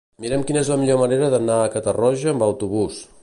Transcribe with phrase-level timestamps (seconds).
[0.23, 3.05] Mira'm quina és la millor manera d'anar a Catarroja amb autobús.